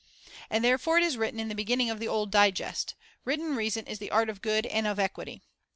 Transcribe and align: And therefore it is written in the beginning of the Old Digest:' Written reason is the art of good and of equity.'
And 0.49 0.63
therefore 0.65 0.97
it 0.97 1.03
is 1.03 1.15
written 1.15 1.39
in 1.39 1.47
the 1.47 1.53
beginning 1.53 1.91
of 1.91 1.99
the 1.99 2.07
Old 2.07 2.31
Digest:' 2.31 2.95
Written 3.23 3.55
reason 3.55 3.85
is 3.85 3.99
the 3.99 4.09
art 4.09 4.29
of 4.31 4.41
good 4.41 4.65
and 4.65 4.87
of 4.87 4.97
equity.' 4.97 5.43